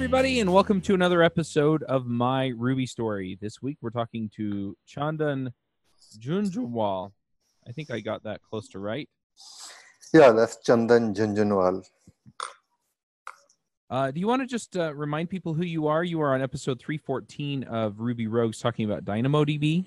[0.00, 3.36] everybody, and welcome to another episode of My Ruby Story.
[3.38, 5.52] This week, we're talking to Chandan
[6.18, 7.12] Jhunjhunwal.
[7.68, 9.06] I think I got that close to right.
[10.14, 11.86] Yeah, that's Chandan Jhunjhunwal.
[13.90, 16.02] Uh, do you want to just uh, remind people who you are?
[16.02, 19.84] You are on episode 314 of Ruby Rogues talking about DynamoDB.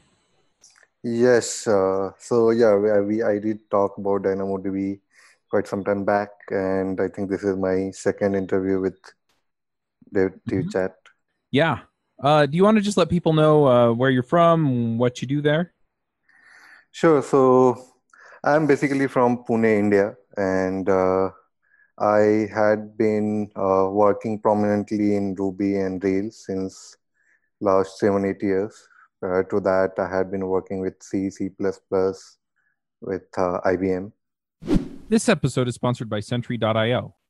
[1.02, 1.66] Yes.
[1.66, 5.00] Uh, so, yeah, we, we, I did talk about DynamoDB
[5.50, 9.00] quite some time back, and I think this is my second interview with
[10.14, 10.70] Dave mm-hmm.
[10.70, 10.96] Chat.
[11.52, 11.80] Yeah.
[12.22, 15.28] Uh, do you want to just let people know uh, where you're from, what you
[15.28, 15.74] do there?
[16.92, 17.22] Sure.
[17.22, 17.84] So,
[18.44, 21.30] I'm basically from Pune, India, and uh,
[21.98, 26.98] I had been uh, working prominently in Ruby and Rails since
[27.62, 28.76] last seven, eight years.
[29.22, 34.12] Prior to that, I had been working with C, C++, with uh, IBM.
[35.08, 37.16] This episode is sponsored by Sentry.io.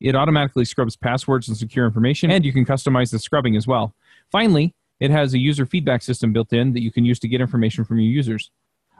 [0.00, 3.94] It automatically scrubs passwords and secure information, and you can customize the scrubbing as well.
[4.30, 7.40] Finally, it has a user feedback system built in that you can use to get
[7.40, 8.50] information from your users.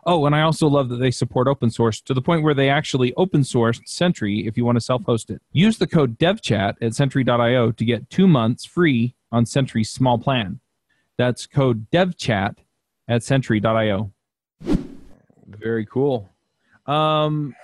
[0.06, 2.70] Oh, and I also love that they support open source to the point where they
[2.70, 5.42] actually open source Sentry if you want to self host it.
[5.52, 10.60] Use the code devchat at sentry.io to get two months free on Sentry's small plan.
[11.18, 12.56] That's code devchat
[13.08, 14.10] at sentry.io.
[15.46, 16.30] Very cool.
[16.86, 17.54] Um,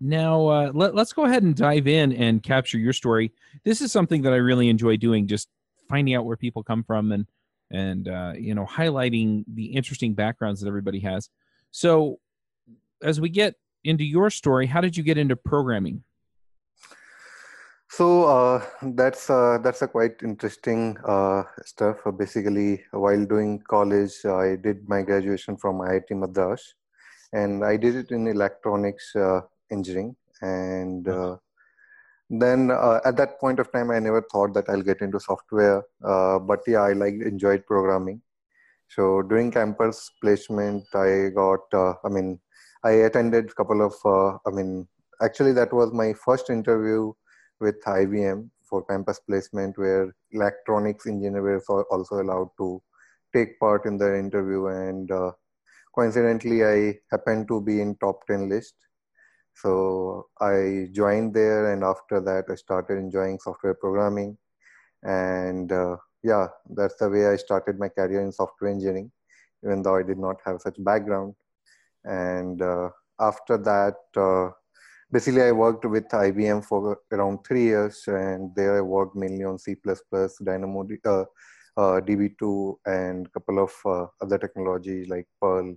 [0.00, 3.32] now, uh, let, let's go ahead and dive in and capture your story.
[3.64, 5.48] This is something that I really enjoy doing, just
[5.88, 7.26] finding out where people come from and
[7.72, 11.28] and uh, you know highlighting the interesting backgrounds that everybody has.
[11.70, 12.18] So,
[13.02, 13.54] as we get
[13.84, 16.02] into your story, how did you get into programming?
[17.90, 18.64] So uh,
[18.94, 21.98] that's uh, that's a quite interesting uh, stuff.
[22.16, 26.74] basically, while doing college, I did my graduation from IIT Madras,
[27.32, 30.16] and I did it in electronics uh, engineering.
[30.42, 31.36] And uh,
[32.30, 35.82] then uh, at that point of time i never thought that i'll get into software.
[36.04, 38.20] Uh, but yeah i like enjoyed programming.
[38.88, 42.38] So during campus placement i got uh, i mean
[42.84, 44.86] i attended a couple of uh, i mean
[45.22, 47.12] actually that was my first interview
[47.60, 52.80] with ibm for campus placement where electronics engineers are also allowed to
[53.34, 54.66] take part in the interview.
[54.66, 55.32] And uh,
[55.94, 58.74] coincidentally i happened to be in top 10 list
[59.54, 64.38] so I joined there, and after that, I started enjoying software programming.
[65.02, 69.10] And uh, yeah, that's the way I started my career in software engineering,
[69.64, 71.34] even though I did not have such background.
[72.04, 74.52] And uh, after that, uh,
[75.10, 79.58] basically, I worked with IBM for around three years, and there I worked mainly on
[79.58, 79.76] C++,
[80.42, 81.24] Dynamo, uh,
[81.76, 85.76] uh, DB2, and a couple of uh, other technologies like Perl,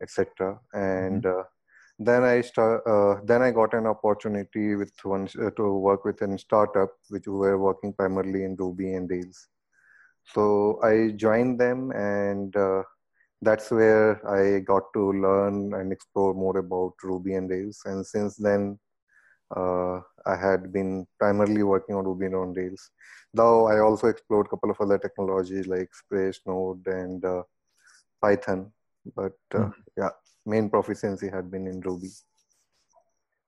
[0.00, 0.58] etc.
[0.72, 1.40] And mm-hmm
[1.98, 2.86] then I start.
[2.86, 7.26] Uh, then I got an opportunity with one uh, to work with a startup, which
[7.26, 9.48] were working primarily in Ruby and Rails.
[10.24, 12.82] So I joined them, and uh,
[13.42, 17.82] that's where I got to learn and explore more about Ruby and Rails.
[17.84, 18.78] And since then,
[19.56, 22.90] uh, I had been primarily working on Ruby and on Rails.
[23.34, 27.42] Though I also explored a couple of other technologies like Express, Node, and uh,
[28.20, 28.72] Python.
[29.14, 29.70] But mm-hmm.
[29.96, 30.10] yeah,
[30.46, 32.08] main proficiency had been in Ruby.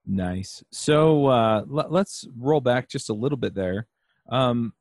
[0.07, 0.63] Nice.
[0.71, 3.87] So uh, l- let's roll back just a little bit there.
[4.29, 4.73] Um,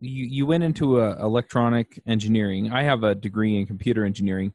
[0.00, 2.72] you you went into uh, electronic engineering.
[2.72, 4.52] I have a degree in computer engineering,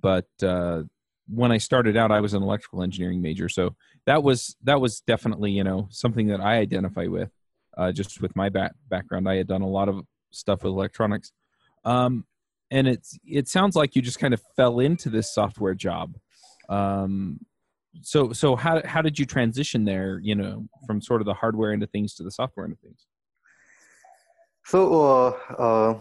[0.00, 0.82] but uh,
[1.26, 3.48] when I started out, I was an electrical engineering major.
[3.48, 3.76] So
[4.06, 7.30] that was that was definitely you know something that I identify with.
[7.76, 11.32] Uh, just with my back, background, I had done a lot of stuff with electronics.
[11.84, 12.24] Um,
[12.74, 16.16] and it's it sounds like you just kind of fell into this software job
[16.68, 17.38] um,
[18.02, 21.72] so so how how did you transition there you know from sort of the hardware
[21.72, 23.06] into things to the software into things
[24.64, 25.30] so uh,
[25.66, 25.94] uh,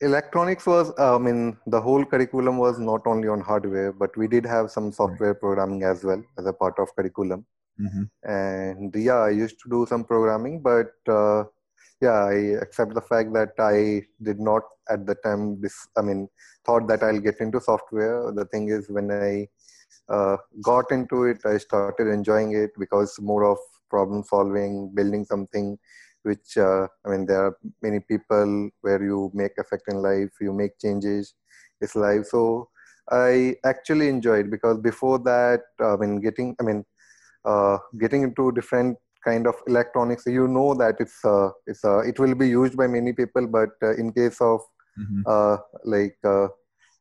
[0.00, 4.46] electronics was i mean the whole curriculum was not only on hardware but we did
[4.46, 5.40] have some software right.
[5.40, 7.44] programming as well as a part of curriculum
[7.80, 8.04] mm-hmm.
[8.30, 11.44] and yeah i used to do some programming but uh,
[12.04, 13.76] yeah i accept the fact that i
[14.28, 14.62] did not
[14.94, 16.28] at the time this i mean
[16.66, 19.46] thought that i'll get into software the thing is when i
[20.14, 20.36] uh,
[20.70, 23.58] got into it i started enjoying it because more of
[23.94, 25.78] problem solving building something
[26.24, 30.52] which uh, I mean, there are many people where you make effect in life, you
[30.52, 31.34] make changes.
[31.80, 32.26] It's life.
[32.26, 32.70] So
[33.10, 36.84] I actually enjoyed because before that, I mean, getting, I mean,
[37.44, 42.18] uh, getting into different kind of electronics, you know that it's uh, it's uh, it
[42.18, 44.60] will be used by many people, but uh, in case of
[44.98, 45.22] mm-hmm.
[45.26, 46.48] uh, like uh,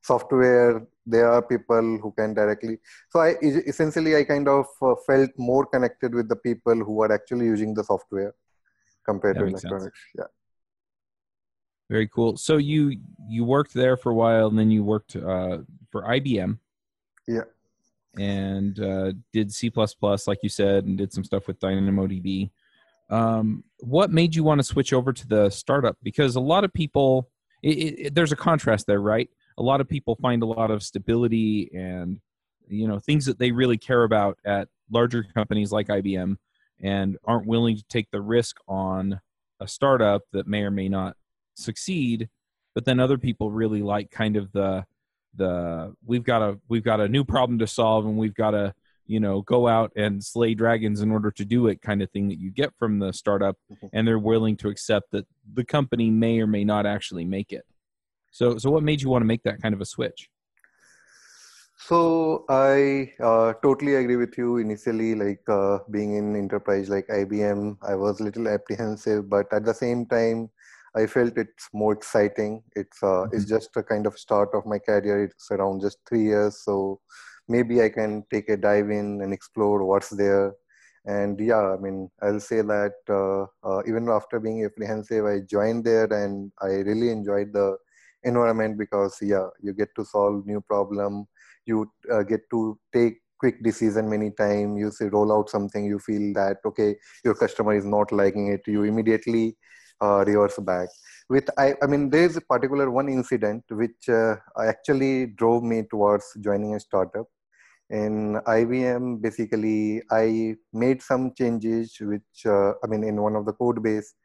[0.02, 2.78] software, there are people who can directly.
[3.10, 7.12] So I essentially I kind of uh, felt more connected with the people who are
[7.12, 8.34] actually using the software
[9.06, 9.84] compared that to electronics.
[9.84, 10.18] Sense.
[10.18, 10.32] Yeah.
[11.90, 12.38] Very cool.
[12.38, 12.98] So you
[13.28, 15.60] you worked there for a while, and then you worked uh,
[15.92, 16.58] for IBM.
[17.28, 17.44] Yeah.
[18.18, 22.52] And uh, did C like you said, and did some stuff with DynamoDB.
[23.10, 25.98] Um, what made you want to switch over to the startup?
[26.04, 27.30] Because a lot of people,
[27.62, 29.30] it, it, there's a contrast there, right?
[29.58, 32.20] A lot of people find a lot of stability and
[32.68, 36.38] you know things that they really care about at larger companies like IBM,
[36.82, 39.20] and aren't willing to take the risk on
[39.60, 41.16] a startup that may or may not
[41.56, 42.30] succeed
[42.74, 44.86] but then other people really like kind of the
[45.36, 48.74] the we've got a we've got a new problem to solve and we've got to
[49.06, 52.28] you know go out and slay dragons in order to do it kind of thing
[52.28, 53.88] that you get from the startup mm-hmm.
[53.94, 57.66] and they're willing to accept that the company may or may not actually make it
[58.32, 60.30] so so what made you want to make that kind of a switch
[61.76, 64.58] so I uh, totally agree with you.
[64.58, 69.66] Initially, like uh, being in enterprise like IBM, I was a little apprehensive, but at
[69.66, 70.50] the same time,
[70.96, 72.64] I felt it's more exciting.
[72.76, 73.36] It's uh, mm-hmm.
[73.36, 75.24] it's just a kind of start of my career.
[75.24, 77.00] It's around just three years, so
[77.48, 80.54] maybe I can take a dive in and explore what's there.
[81.06, 85.84] And yeah, I mean, I'll say that uh, uh, even after being apprehensive, I joined
[85.84, 87.78] there and I really enjoyed the
[88.24, 91.26] environment because yeah, you get to solve new problem.
[91.66, 96.00] You uh, get to take quick decision many time you say roll out something you
[96.00, 99.58] feel that okay your customer is not liking it you immediately
[100.04, 100.90] uh, reverse back.
[101.30, 106.26] With I, I mean there's a particular one incident which uh, actually drove me towards
[106.42, 107.28] joining a startup.
[107.90, 113.54] In ibm basically i made some changes which uh, i mean in one of the
[113.62, 114.16] code base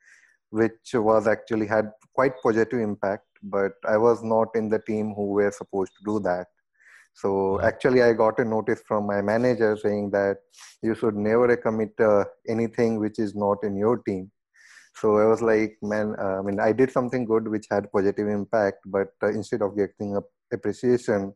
[0.51, 5.27] which was actually had quite positive impact but i was not in the team who
[5.39, 6.47] were supposed to do that.
[7.15, 10.39] So actually i got a notice from my manager saying that
[10.83, 14.31] you should never commit uh, anything which is not in your team
[15.01, 18.29] so i was like man uh, i mean i did something good which had positive
[18.29, 20.21] impact but uh, instead of getting a
[20.53, 21.33] appreciation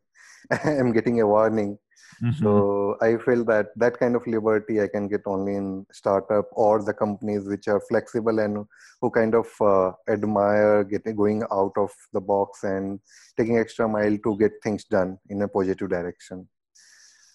[0.65, 1.79] i'm getting a warning
[2.23, 2.43] mm-hmm.
[2.43, 6.83] so i feel that that kind of liberty i can get only in startup or
[6.83, 8.65] the companies which are flexible and
[9.01, 12.99] who kind of uh, admire getting going out of the box and
[13.37, 16.49] taking extra mile to get things done in a positive direction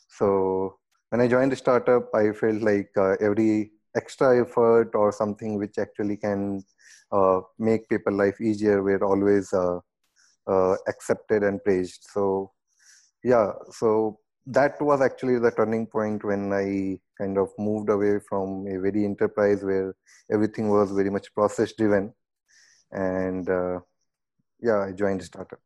[0.09, 0.75] so
[1.09, 5.77] when i joined the startup i felt like uh, every extra effort or something which
[5.77, 6.63] actually can
[7.11, 8.83] uh, make people life easier.
[8.83, 9.79] We're always uh,
[10.47, 12.07] uh, accepted and praised.
[12.13, 12.51] So
[13.23, 18.65] yeah so that was actually the turning point when i kind of moved away from
[18.67, 19.95] a very enterprise where
[20.31, 22.13] everything was very much process driven.
[22.91, 23.79] And uh,
[24.61, 25.59] yeah i joined a startup.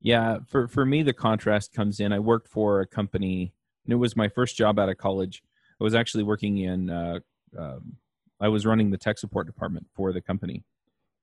[0.00, 2.12] Yeah for for me the contrast comes in.
[2.12, 3.52] I worked for a company
[3.84, 5.42] and it was my first job out of college
[5.80, 6.90] I was actually working in.
[6.90, 7.20] Uh,
[7.58, 7.96] um,
[8.40, 10.64] I was running the tech support department for the company,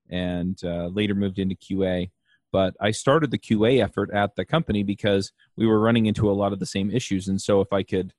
[0.10, 2.12] and uh, later moved into QA.
[2.52, 6.34] But I started the QA effort at the company because we were running into a
[6.34, 8.14] lot of the same issues, and so if I could,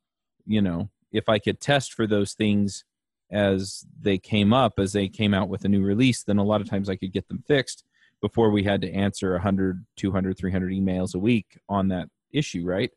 [0.47, 2.85] you know, if I could test for those things
[3.31, 6.61] as they came up, as they came out with a new release, then a lot
[6.61, 7.85] of times I could get them fixed
[8.21, 12.91] before we had to answer 100, 200, 300 emails a week on that issue, right?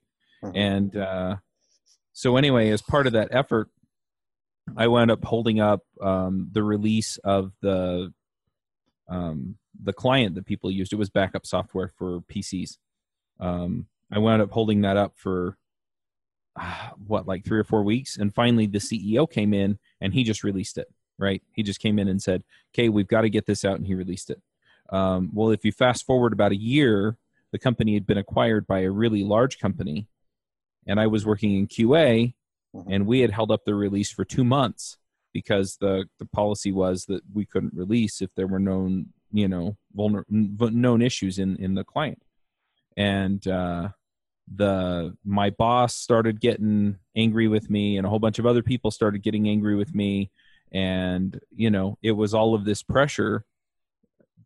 [0.44, 0.58] Mm-hmm.
[0.58, 1.36] And uh,
[2.18, 3.70] so anyway, as part of that effort,
[4.76, 8.12] I wound up holding up um, the release of the
[9.08, 10.92] um, the client that people used.
[10.92, 12.80] It was backup software for PCs.
[13.40, 15.60] Um, I wound up holding that up for
[16.60, 20.24] uh, what, like three or four weeks, and finally the CEO came in and he
[20.24, 20.88] just released it.
[21.20, 21.44] Right?
[21.52, 22.44] He just came in and said,
[22.74, 24.42] "Okay, we've got to get this out," and he released it.
[24.90, 27.16] Um, well, if you fast forward about a year,
[27.52, 30.08] the company had been acquired by a really large company
[30.88, 32.34] and I was working in QA,
[32.76, 32.92] mm-hmm.
[32.92, 34.98] and we had held up the release for two months
[35.34, 39.78] because the the policy was that we couldn't release if there were known you know
[39.96, 42.22] vulner- known issues in in the client,
[42.96, 43.90] and uh,
[44.54, 48.92] the my boss started getting angry with me, and a whole bunch of other people
[48.92, 50.32] started getting angry with me,
[50.72, 53.46] and you know it was all of this pressure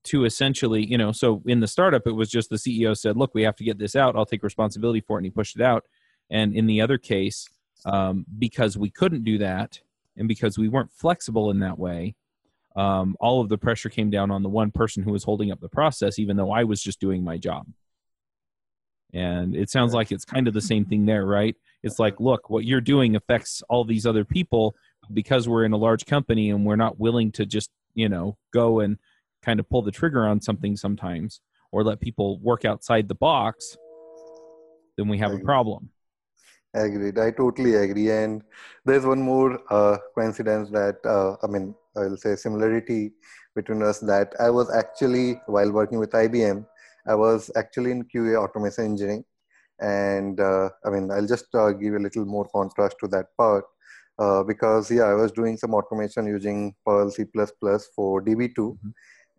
[0.04, 3.34] to essentially, you know, so in the startup, it was just the CEO said, look,
[3.34, 4.16] we have to get this out.
[4.16, 5.20] I'll take responsibility for it.
[5.20, 5.86] And he pushed it out.
[6.32, 7.48] And in the other case,
[7.86, 9.80] um, because we couldn't do that
[10.18, 12.16] and because we weren't flexible in that way,
[12.76, 15.60] um, all of the pressure came down on the one person who was holding up
[15.60, 17.68] the process, even though I was just doing my job.
[19.14, 21.56] And it sounds like it's kind of the same thing there, right?
[21.84, 24.74] It's like, look, what you're doing affects all these other people
[25.12, 28.80] because we're in a large company and we're not willing to just, you know, go
[28.80, 28.98] and
[29.42, 31.42] kind of pull the trigger on something sometimes
[31.74, 33.76] or let people work outside the box,
[34.98, 35.90] then we have a problem.
[36.74, 37.20] Agreed.
[37.20, 38.10] I totally agree.
[38.12, 38.44] And
[38.86, 43.12] there's one more uh, coincidence that, uh, I mean, I'll say similarity
[43.56, 46.66] between us that I was actually, while working with IBM,
[47.08, 49.26] I was actually in QA automation engineering.
[49.82, 53.66] And uh, I mean, I'll just uh, give a little more contrast to that part.
[54.18, 57.26] Uh, because yeah, I was doing some automation using Perl C++
[57.96, 58.90] for DB2, mm-hmm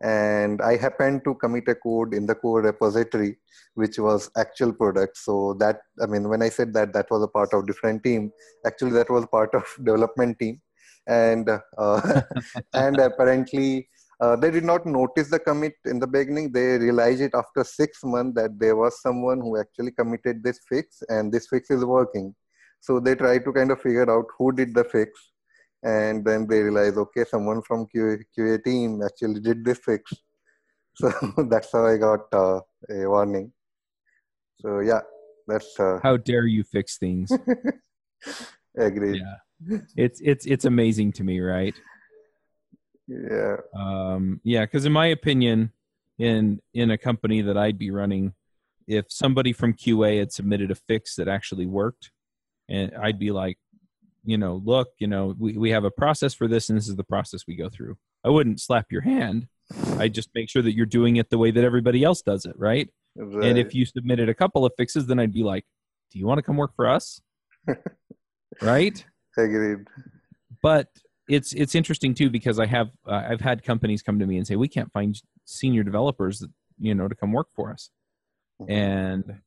[0.02, 3.36] and i happened to commit a code in the core repository
[3.74, 5.16] which was actual product.
[5.16, 8.32] So that i mean when i said that that was a part of different team.
[8.66, 10.60] Actually that was part of development team.
[11.06, 12.22] And uh,
[12.74, 13.88] and apparently
[14.20, 16.52] uh, they did not notice the commit in the beginning.
[16.52, 21.02] They realized it after six months that there was someone who actually committed this fix
[21.08, 22.34] and this fix is working.
[22.80, 25.31] So they tried to kind of figure out who did the fix
[25.82, 30.12] and then they realize okay someone from QA, QA team actually did this fix.
[30.94, 31.10] So
[31.48, 32.60] that's how I got uh,
[32.90, 33.50] a warning.
[34.60, 35.00] So yeah
[35.46, 37.32] that's uh, how dare you fix things.
[38.78, 39.20] Agreed.
[39.20, 39.78] Yeah.
[39.96, 41.74] It's it's it's amazing to me right?
[43.08, 43.56] Yeah.
[43.74, 45.72] Um yeah because in my opinion
[46.18, 48.34] in in a company that I'd be running
[48.86, 52.10] if somebody from QA had submitted a fix that actually worked
[52.68, 53.58] and I'd be like
[54.24, 56.96] you know, look, you know, we, we have a process for this and this is
[56.96, 57.96] the process we go through.
[58.24, 59.48] I wouldn't slap your hand.
[59.98, 62.54] I just make sure that you're doing it the way that everybody else does it,
[62.58, 62.88] right?
[63.16, 65.64] And if you submitted a couple of fixes, then I'd be like,
[66.10, 67.20] do you want to come work for us?
[68.62, 69.04] right?
[69.36, 69.86] Agreed.
[70.62, 70.88] But
[71.28, 74.46] it's it's interesting too because I have uh, I've had companies come to me and
[74.46, 77.90] say we can't find senior developers that you know to come work for us,
[78.60, 78.70] mm-hmm.
[78.70, 79.40] and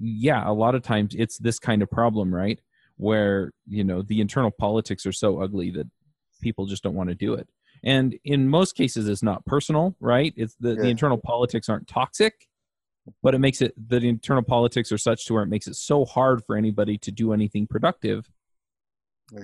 [0.00, 2.60] yeah, a lot of times it's this kind of problem, right?
[2.98, 5.88] Where you know the internal politics are so ugly that
[6.40, 7.48] people just don't want to do it.
[7.82, 10.34] And in most cases it's not personal right?
[10.36, 10.82] It's the, yeah.
[10.82, 12.34] the internal politics aren't toxic
[13.22, 16.04] but it makes it the internal politics are such to where it makes it so
[16.04, 18.28] hard for anybody to do anything productive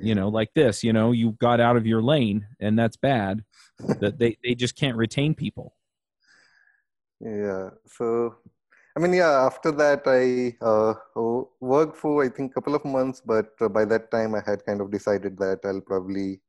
[0.01, 3.45] you know like this you know you got out of your lane and that's bad
[4.01, 5.75] that they they just can't retain people.
[7.21, 8.35] Yeah so
[8.97, 10.95] I mean, yeah, after that, I uh,
[11.61, 14.65] worked for, I think, a couple of months, but uh, by that time, I had
[14.65, 16.41] kind of decided that I'll probably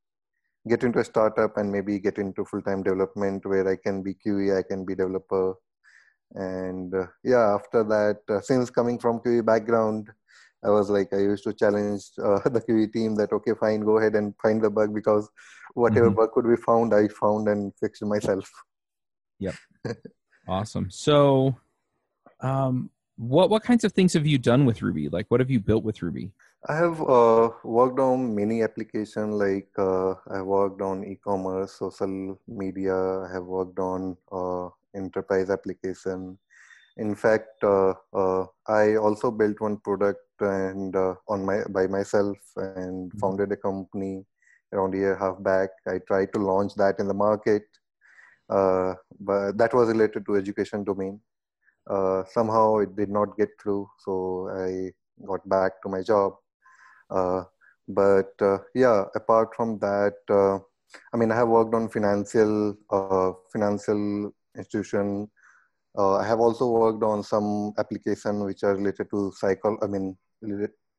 [0.68, 4.14] get into a startup and maybe get into full time development where I can be
[4.14, 5.56] QE, I can be developer.
[6.34, 10.10] And uh, yeah, after that, uh, since coming from QE background,
[10.64, 13.98] I was like, I used to challenge uh, the QE team that, okay, fine, go
[13.98, 15.30] ahead and find the bug because
[15.74, 16.18] whatever mm-hmm.
[16.18, 18.52] bug could be found, I found and fixed myself.
[19.40, 19.56] Yep.
[20.48, 20.90] awesome.
[20.90, 21.56] So,
[22.42, 25.10] um, what what kinds of things have you done with Ruby?
[25.10, 26.32] Like, what have you built with Ruby?
[26.68, 29.36] I have uh, worked on many applications.
[29.36, 32.96] Like uh, I worked on e-commerce, social media.
[32.96, 36.38] I have worked on uh, enterprise application.
[36.98, 42.38] In fact, uh, uh, I also built one product and uh, on my by myself
[42.56, 43.20] and mm-hmm.
[43.20, 44.25] founded a company
[44.74, 45.70] around a year half back.
[45.88, 47.63] I tried to launch that in the market,
[48.50, 51.22] but that was related to education domain
[51.89, 54.92] uh, somehow it did not get through so i
[55.24, 56.34] got back to my job.
[57.10, 57.44] Uh,
[57.88, 60.58] but uh, yeah apart from that uh,
[61.13, 65.30] i mean i have worked on financial uh, financial institution.
[65.96, 70.18] Uh, i have also worked on some application which are related to cycle i mean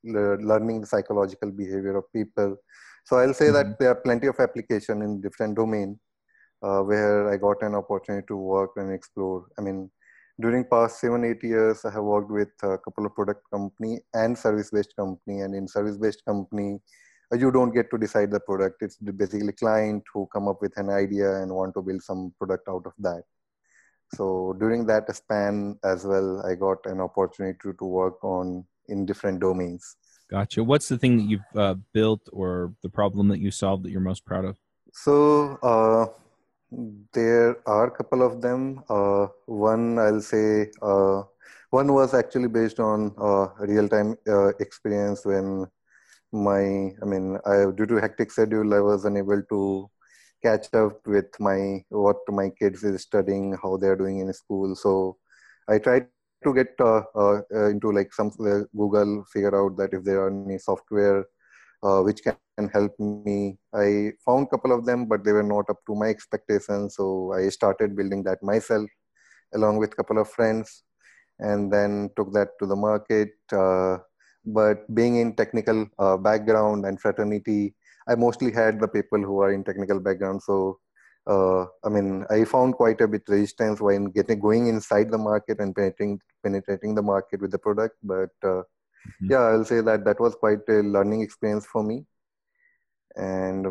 [0.05, 2.57] learning the psychological behavior of people.
[3.05, 3.55] So i'll say mm-hmm.
[3.55, 5.99] that there are plenty of application in different domain
[6.61, 9.47] where i got an opportunity to work and explore.
[9.59, 9.91] I mean
[10.41, 14.37] during past seven eight years i have worked with a couple of product company and
[14.37, 15.41] service based company.
[15.41, 16.79] And in service based company
[17.33, 18.83] uh, you don't get to decide the product.
[18.83, 22.69] It's basically client who come up with an idea and want to build some product
[22.69, 23.25] out of that.
[24.15, 29.05] So during that span as well i got an opportunity to, to work on in
[29.07, 29.97] different domains.
[30.31, 30.63] Gotcha.
[30.63, 34.01] What's the thing that you've uh, built or the problem that you solved that you're
[34.01, 34.57] most proud of?
[34.93, 36.07] So uh,
[37.13, 38.83] there are a couple of them.
[38.89, 41.23] Uh, one, I'll say, uh,
[41.71, 45.67] one was actually based on uh, real-time uh, experience when
[46.33, 49.91] my, I mean, I, due to hectic schedule, I was unable to
[50.43, 54.75] catch up with my what my kids is studying, how they're doing in school.
[54.77, 55.17] So
[55.69, 56.09] I tried
[56.45, 58.31] to get uh, uh, into like some
[58.77, 61.25] Google, figure out that if there are any software
[61.83, 63.59] uh, which can help me.
[63.75, 66.97] I found couple of them, but they were not up to my expectations.
[66.97, 68.89] So I started building that myself
[69.55, 70.83] along with couple of friends
[71.39, 73.31] and then took that to the market.
[73.53, 73.99] Uh,
[74.45, 77.75] but being in technical uh, background and fraternity,
[78.09, 80.43] I mostly had the people who are in technical background.
[80.43, 80.79] So
[81.27, 85.59] uh, I mean, I found quite a bit resistance when getting going inside the market
[85.59, 87.97] and penetrating penetrating the market with the product.
[88.03, 88.63] But uh,
[89.23, 89.33] mm-hmm.
[89.33, 92.05] yeah, I'll say that that was quite a learning experience for me.
[93.17, 93.67] And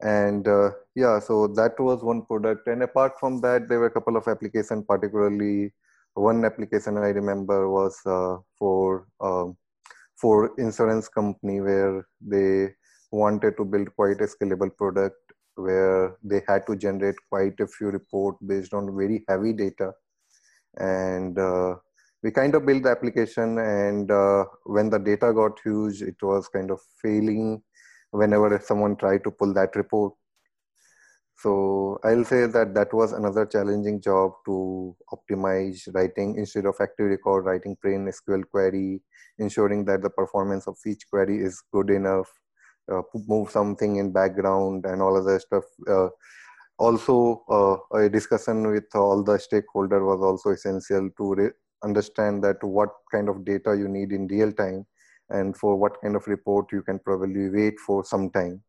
[0.00, 2.66] and uh, yeah, so that was one product.
[2.66, 4.84] And apart from that, there were a couple of applications.
[4.88, 5.72] Particularly,
[6.14, 9.56] one application I remember was uh, for um,
[10.16, 12.74] for insurance company where they
[13.10, 15.16] wanted to build quite a scalable product
[15.56, 19.92] where they had to generate quite a few report based on very heavy data
[20.76, 21.74] and uh,
[22.22, 26.48] we kind of built the application and uh, when the data got huge it was
[26.48, 27.62] kind of failing
[28.10, 30.12] whenever someone tried to pull that report.
[31.36, 36.36] So i'll say that that was another challenging job to optimize writing.
[36.36, 39.00] Instead of active record writing plain sql query
[39.38, 42.28] ensuring that the performance of each query is good enough
[42.92, 46.08] uh, move something in background and all of that stuff uh,
[46.78, 51.52] also uh, a discussion with all the stakeholder was also essential to
[51.84, 54.86] understand that what kind of data you need in real time
[55.30, 58.62] and for what kind of report you can probably wait for some time.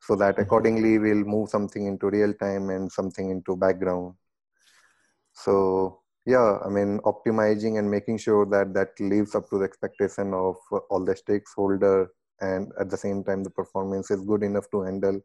[0.00, 0.42] So that mm-hmm.
[0.42, 4.14] accordingly we'll move something into real time and something into background.
[5.32, 10.34] So yeah i mean optimizing and making sure that that lives up to the expectation
[10.34, 10.56] of
[10.90, 12.10] all the stakeholder
[12.40, 15.20] and at the same time the performance is good enough to handle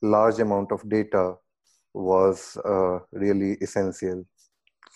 [0.00, 1.34] large amount of data
[1.92, 4.24] was uh, really essential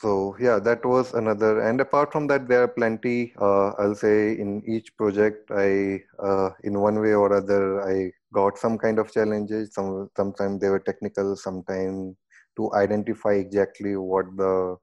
[0.01, 4.33] so yeah that was another and apart from that there are plenty uh, i'll say
[4.39, 9.13] in each project i uh, in one way or other i got some kind of
[9.13, 9.75] challenges.
[9.75, 12.17] Some sometimes they were technical sometimes
[12.57, 14.77] to identify exactly what the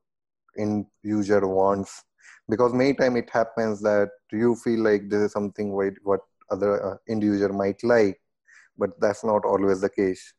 [0.57, 2.03] end user wants.
[2.47, 6.93] Because many time it happens that you feel like this is something what, what other
[6.93, 8.19] uh, end user might like
[8.77, 10.33] but that's not always the case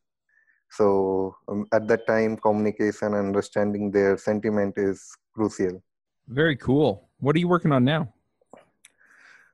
[0.71, 5.81] so um, at that time communication and understanding their sentiment is crucial.
[6.27, 7.09] Very cool.
[7.19, 8.13] What are you working on now?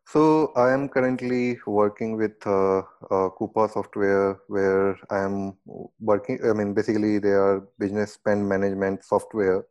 [0.06, 5.58] So i am currently working with uh, uh, coupa software where i am
[6.00, 9.66] working i mean basically they are business spend management software.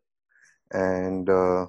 [0.73, 1.67] And uh,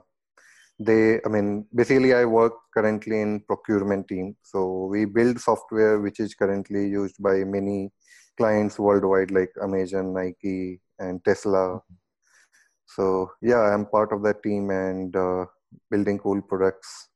[0.79, 4.35] they i mean basically i work currently in procurement team.
[4.43, 7.91] So we build software which is currently used by many
[8.37, 11.81] clients worldwide like amazon nike and tesla
[12.85, 15.45] so yeah i'm part of that team and uh,
[15.89, 17.09] building cool products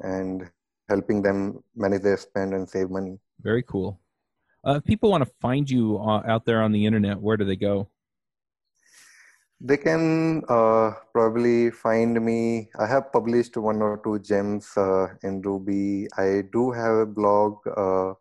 [0.00, 0.50] and
[0.88, 3.98] helping them manage their spend and save money very cool
[4.64, 7.44] uh, if people want to find you uh, out there on the internet where do
[7.44, 7.88] they go
[9.64, 12.68] they can uh, probably find me.
[12.80, 16.08] I have published one or two gems uh, in Ruby.
[16.18, 18.14] I do have a blog, uh,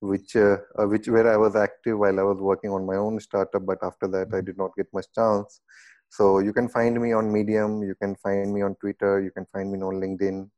[0.00, 3.20] which uh, uh, which where I was active while I was working on my own
[3.20, 3.64] startup.
[3.64, 5.60] But after that, I did not get much chance.
[6.08, 7.82] So you can find me on Medium.
[7.82, 9.20] You can find me on Twitter.
[9.20, 10.50] You can find me on LinkedIn.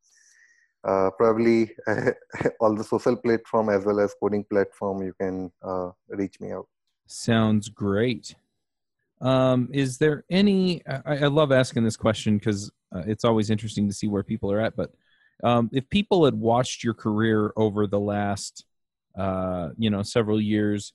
[0.85, 1.71] Uh, probably
[2.61, 5.03] all the social platform as well as coding platform.
[5.03, 5.53] You can
[6.09, 6.67] reach me out.
[7.07, 8.35] Sounds great.
[9.21, 10.83] Um, is there any?
[10.87, 14.51] I, I love asking this question because uh, it's always interesting to see where people
[14.51, 14.75] are at.
[14.77, 14.93] But
[15.45, 18.65] um, if people had watched your career over the last,
[19.17, 20.93] uh, you know, several years,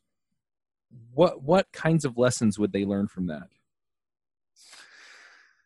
[1.13, 3.47] what what kinds of lessons would they learn from that?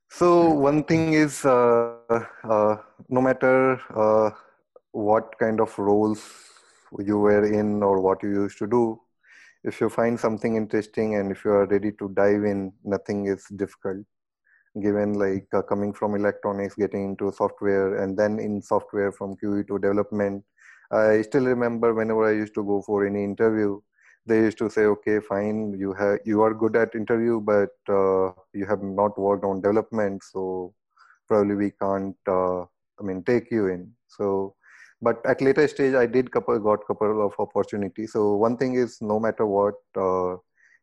[0.09, 1.95] So one thing is, uh,
[2.43, 2.75] uh,
[3.07, 4.31] no matter uh,
[4.91, 6.21] what kind of roles
[6.99, 8.99] you were in or what you used to do,
[9.63, 13.45] if you find something interesting and if you are ready to dive in nothing is
[13.55, 14.05] difficult
[14.81, 19.67] given like uh, coming from electronics getting into software and then in software from QE
[19.67, 20.43] to development
[20.91, 23.79] i still remember whenever i used to go for any interview
[24.25, 28.31] they used to say okay fine you have you are good at interview but uh,
[28.53, 30.73] you have not worked on development so
[31.27, 33.91] probably we can't uh, i mean take you in.
[34.07, 34.55] So
[35.01, 38.11] but at later stage i did couple got couple of opportunities.
[38.13, 40.35] So one thing is no matter what uh,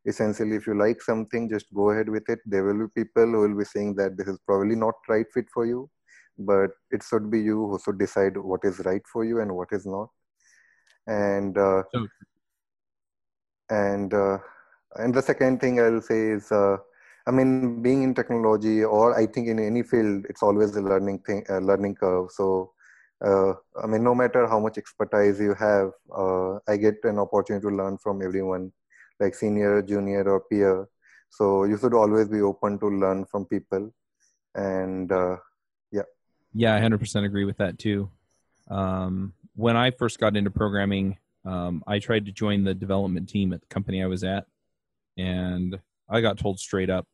[0.07, 2.41] essentially if you like something just go ahead with it.
[2.47, 5.47] There will be people who will be saying that this is probably not right fit
[5.53, 5.89] for you
[6.39, 9.69] but it should be you who should decide what is right for you and what
[9.73, 10.09] is not
[11.07, 11.83] and uh,
[13.71, 14.39] and uh,
[14.97, 16.77] and the second thing i'll say is uh,
[17.27, 21.19] i mean being in technology or i think in any field it's always a learning
[21.21, 22.73] thing a learning curve so
[23.25, 27.67] uh, I mean, no matter how much expertise you have, uh, I get an opportunity
[27.67, 28.71] to learn from everyone,
[29.19, 30.89] like senior, junior, or peer.
[31.29, 33.93] So you should always be open to learn from people,
[34.55, 35.37] and uh.
[36.59, 38.11] Yeah, I 100% agree with that too.
[38.69, 43.53] Um, when I first got into programming, um, I tried to join the development team
[43.53, 44.45] at the company I was at,
[45.17, 47.07] and I got told straight up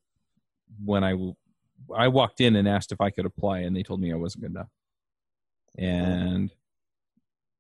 [0.83, 1.15] when I
[1.95, 4.45] I walked in and asked if I could apply, and they told me I wasn't
[4.45, 4.71] good enough.
[5.77, 6.51] And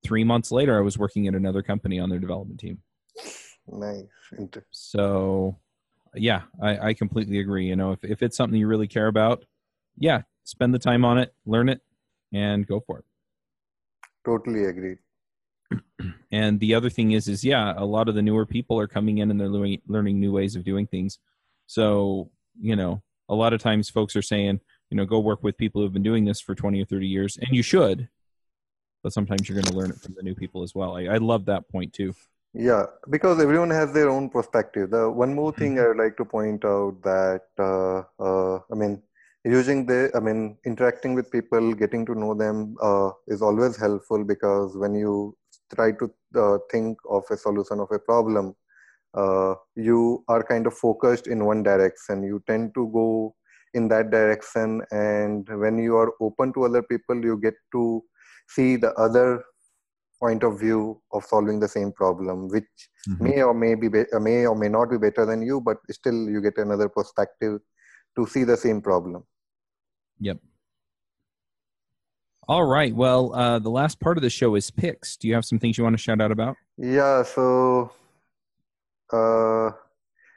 [0.02, 2.78] three months later, I was working at another company on their development team.
[3.68, 4.06] Nice.
[4.70, 5.58] So,
[6.14, 7.66] yeah, I, I completely agree.
[7.66, 9.44] You know, if, if it's something you really care about,
[9.98, 11.80] yeah, spend the time on it, learn it,
[12.32, 13.04] and go for it.
[14.24, 14.96] Totally agree.
[16.32, 19.18] And the other thing is, is yeah, a lot of the newer people are coming
[19.18, 21.20] in and they're learning, learning new ways of doing things.
[21.68, 22.30] So,
[22.60, 25.80] you know, a lot of times folks are saying, you know, go work with people
[25.80, 28.08] who've been doing this for 20 or 30 years, and you should,
[29.02, 30.96] but sometimes you're going to learn it from the new people as well.
[30.96, 32.14] I, I love that point too.
[32.52, 34.90] Yeah, because everyone has their own perspective.
[34.90, 35.78] The one more thing.
[35.80, 39.02] I would like to point out that uh, uh, I mean,
[39.44, 44.24] using the I mean, interacting with people, getting to know them uh, is always helpful
[44.24, 45.36] because when you
[45.74, 48.54] try to uh, think of a solution of a problem,
[49.14, 52.22] uh, you are kind of focused in one direction.
[52.22, 53.34] You tend to go
[53.74, 58.02] in that direction, and when you are open to other people, you get to
[58.48, 59.44] see the other
[60.20, 62.64] point of view of solving the same problem, which
[63.08, 63.24] mm-hmm.
[63.24, 66.28] may or may be, be may or may not be better than you, but still
[66.28, 67.60] you get another perspective
[68.16, 69.24] to see the same problem.
[70.20, 70.38] Yep.
[72.46, 72.94] All right.
[72.94, 75.16] Well, uh, the last part of the show is picks.
[75.16, 76.56] Do you have some things you want to shout out about?
[76.76, 77.22] Yeah.
[77.22, 77.90] So,
[79.12, 79.70] uh,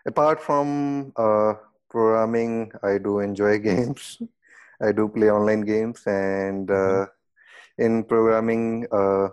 [0.05, 1.55] apart from uh,
[1.89, 4.21] programming, I do enjoy games.
[4.81, 7.83] I do play online games, and uh, mm-hmm.
[7.83, 9.29] in programming, uh,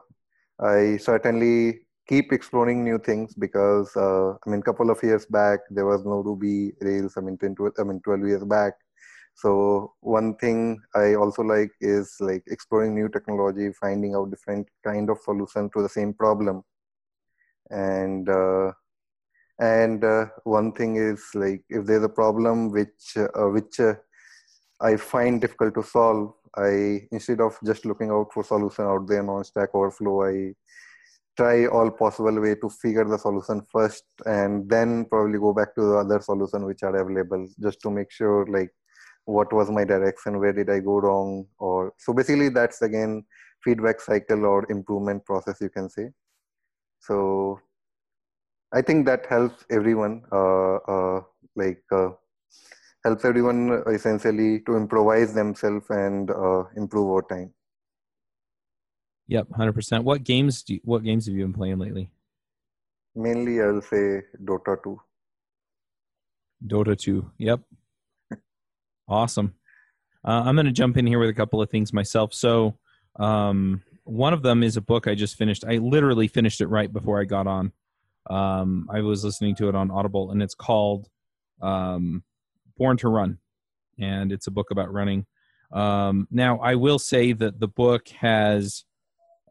[0.58, 5.60] I certainly keep exploring new things because uh, I mean, a couple of years back
[5.70, 7.14] there was no Ruby Rails.
[7.16, 8.74] I mean, 10, 12, I mean, 12 years back
[9.34, 15.10] so one thing i also like is like exploring new technology finding out different kind
[15.10, 16.62] of solution to the same problem.
[17.70, 18.72] And uh,
[19.58, 23.94] and uh, one thing is like if there's a problem which uh, which uh,
[24.80, 29.28] i find difficult to solve i instead of just looking out for solution out there
[29.30, 30.52] on stack overflow i
[31.36, 35.82] try all possible way to figure the solution first and then probably go back to
[35.82, 38.70] the other solution which are available just to make sure like
[39.26, 43.24] what was my direction where did i go wrong or so basically that's again
[43.64, 46.10] feedback cycle or improvement process you can say.
[47.00, 47.60] So
[48.72, 51.20] i think that helps everyone uh, uh,
[51.56, 52.10] like uh,
[53.04, 57.54] helps everyone essentially to improvise themselves and uh, improve over time.
[59.28, 62.10] Yep 100% what games do you, what games have you been playing lately?
[63.14, 65.00] Mainly i'll say dota 2
[66.66, 67.60] dota 2 yep
[69.08, 69.54] Awesome.
[70.26, 72.32] Uh, I'm going to jump in here with a couple of things myself.
[72.32, 72.78] So,
[73.16, 75.64] um, one of them is a book I just finished.
[75.64, 77.72] I literally finished it right before I got on.
[78.28, 81.08] Um, I was listening to it on Audible, and it's called
[81.62, 82.22] um,
[82.76, 83.38] Born to Run,
[83.98, 85.26] and it's a book about running.
[85.72, 88.84] Um, now, I will say that the book has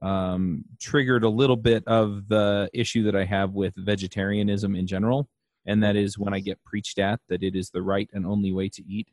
[0.01, 5.29] um, triggered a little bit of the issue that I have with vegetarianism in general,
[5.65, 8.51] and that is when I get preached at that it is the right and only
[8.51, 9.07] way to eat.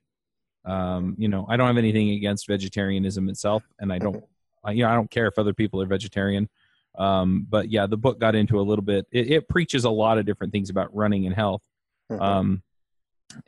[0.65, 4.23] Um, you know, I don't have anything against vegetarianism itself, and I don't,
[4.65, 6.49] I, you know, I don't care if other people are vegetarian.
[6.99, 9.07] Um, but yeah, the book got into a little bit.
[9.11, 11.63] It, it preaches a lot of different things about running and health.
[12.11, 12.23] Mm-hmm.
[12.23, 12.63] Um,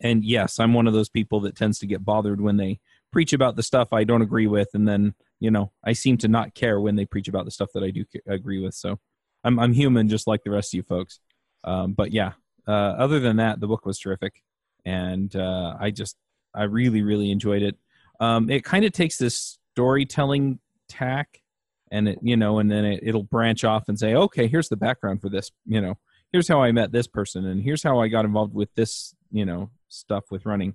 [0.01, 2.79] and yes, I'm one of those people that tends to get bothered when they
[3.11, 6.29] preach about the stuff I don't agree with, and then you know, I seem to
[6.29, 8.75] not care when they preach about the stuff that I do agree with.
[8.75, 9.01] So
[9.43, 11.19] I'm I'm human, just like the rest of you folks.
[11.65, 12.33] Um, but yeah,
[12.67, 14.43] uh, other than that, the book was terrific,
[14.85, 16.17] and uh, I just
[16.55, 17.77] I really, really enjoyed it.
[18.21, 21.41] Um, it kind of takes this storytelling tack
[21.91, 24.77] and it, you know, and then it, it'll branch off and say, okay, here's the
[24.77, 25.99] background for this, you know,
[26.33, 29.45] here's how I met this person and here's how I got involved with this, you
[29.45, 30.75] know, stuff with running.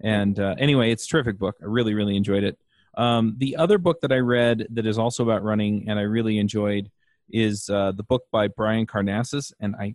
[0.00, 1.56] And uh, anyway, it's terrific book.
[1.62, 2.58] I really, really enjoyed it.
[2.96, 6.38] Um, the other book that I read that is also about running and I really
[6.38, 6.90] enjoyed
[7.30, 9.94] is uh, the book by Brian Karnazes, and I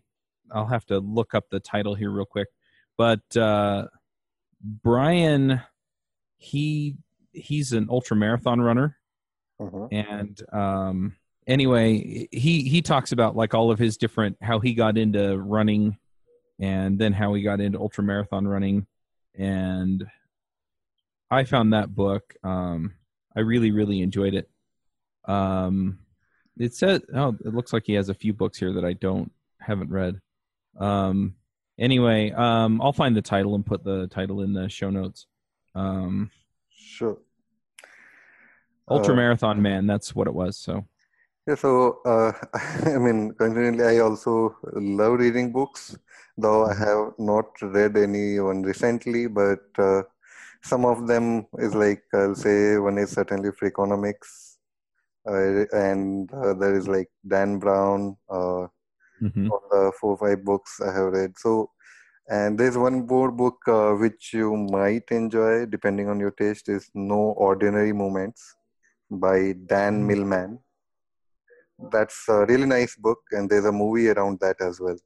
[0.52, 2.48] I'll have to look up the title here real quick.
[2.98, 3.88] But uh,
[4.62, 5.62] Brian,
[6.38, 6.98] he
[7.32, 8.98] he's an ultra marathon runner,
[9.60, 9.88] uh-huh.
[9.92, 11.16] and um,
[11.48, 15.98] anyway, he he talks about like all of his different how he got into running,
[16.60, 18.88] and then how he got into ultra marathon running,
[19.36, 20.06] and
[21.32, 22.36] I found that book.
[22.44, 22.94] Um,
[23.36, 24.50] I really really enjoyed it.
[25.26, 26.00] Um,
[26.58, 29.32] it says oh, it looks like he has a few books here that I don't
[29.60, 30.20] haven't read.
[30.78, 31.36] Um,
[31.80, 35.28] anyway, um, I'll find the title and put the title in the show notes.
[35.76, 36.32] Um,
[36.70, 37.18] Sure.
[38.90, 40.58] Ultra Uh, Marathon Man, that's what it was.
[40.58, 40.86] So
[41.48, 42.32] Yeah, so uh,
[42.86, 45.98] I mean, coincidentally, I also love reading books,
[46.38, 50.04] though I have not read any one recently, but uh,
[50.64, 54.58] some of them is like I'll say one is certainly Freakonomics,
[55.28, 58.68] uh, and uh, there is like Dan Brown, uh,
[59.22, 59.50] mhm.
[59.50, 61.38] all the four five books I have read.
[61.38, 61.72] So,
[62.30, 66.90] and there's one more book uh, which you might enjoy depending on your taste is
[66.94, 68.56] No Ordinary Moments
[69.10, 70.60] by Dan Millman.
[71.92, 74.98] That's a really nice book, and there's a movie around that as well.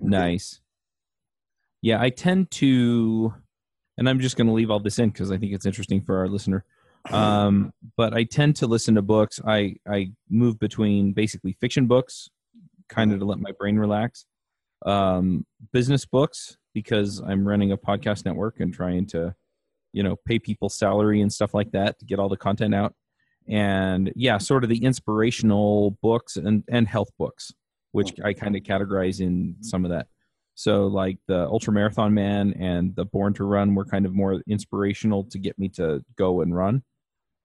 [0.00, 0.60] nice.
[1.82, 3.32] Yeah, I tend to,
[3.96, 6.18] and I'm just going to leave all this in because I think it's interesting for
[6.18, 6.64] our listener.
[7.10, 9.40] Um, but I tend to listen to books.
[9.46, 12.28] I I move between basically fiction books,
[12.90, 14.26] kind of to let my brain relax,
[14.84, 19.34] um, business books because I'm running a podcast network and trying to,
[19.92, 22.94] you know, pay people salary and stuff like that to get all the content out.
[23.48, 27.52] And yeah, sort of the inspirational books and and health books,
[27.92, 30.06] which I kind of categorize in some of that.
[30.54, 34.42] So like the Ultra Marathon Man and the Born to Run were kind of more
[34.46, 36.82] inspirational to get me to go and run.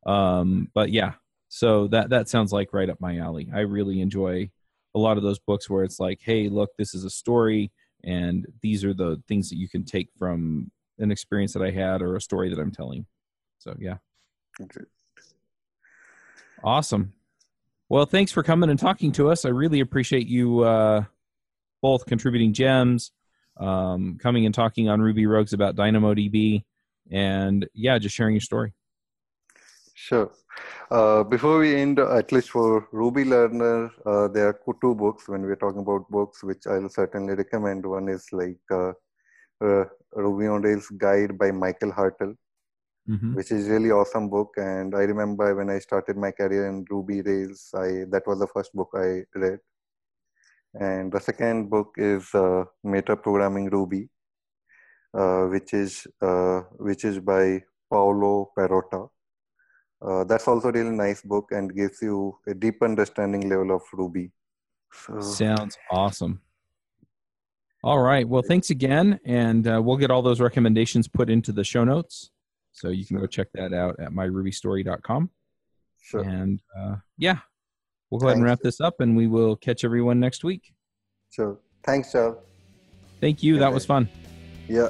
[0.06, 1.14] Um, but yeah,
[1.48, 3.50] so that that sounds like right up my alley.
[3.54, 4.52] I really enjoy
[4.96, 7.72] a lot of those books where it's like, hey, look, this is a story,
[8.04, 12.02] and these are the things that you can take from an experience that I had
[12.02, 13.06] or a story that I'm telling.
[13.60, 13.98] So yeah,
[14.62, 14.82] Okay.
[16.64, 17.14] awesome.
[17.90, 19.46] Well, thanks for coming and talking to us.
[19.46, 21.04] I really appreciate you uh,
[21.82, 23.12] both contributing gems,
[23.58, 26.64] um, coming and talking on Ruby Rogues about DynamoDB,
[27.12, 28.74] and yeah, just sharing your story.
[29.96, 30.32] Sure.
[30.92, 35.28] Uh, before we end, uh, at least for Ruby Learner, uh, there are two books
[35.30, 37.86] when we're talking about books, which I'll certainly recommend.
[37.86, 38.92] One is like uh,
[39.64, 42.36] uh, Ruby on Rails Guide by Michael Hartl,
[43.08, 44.54] hmm which is really awesome book.
[44.58, 48.48] And I remember when I started my career in Ruby Rails, I that was the
[48.48, 49.60] first book I read.
[50.80, 54.10] And the second book is uh, Meta Programming Ruby,
[55.14, 59.10] uh, which is uh, which is by Paolo Perrotta.
[60.02, 63.82] Uh, that's also a really nice book and gives you a deep understanding level of
[63.94, 64.32] Ruby.
[64.94, 66.42] So, Sounds awesome.
[67.84, 68.28] All right.
[68.28, 69.20] Well, thanks again.
[69.26, 72.32] And uh, we'll get all those recommendations put into the show notes.
[72.72, 75.30] So you can go check that out at myrubystory.com.
[76.02, 76.22] sure.
[76.22, 77.38] And uh, yeah,
[78.10, 80.74] we'll go ahead and wrap this up and we will catch everyone next week.
[81.30, 81.58] Sure.
[81.86, 82.38] Thanks, Charles.
[83.22, 83.60] Thank you.
[83.60, 84.10] That was fun.
[84.68, 84.90] Yeah.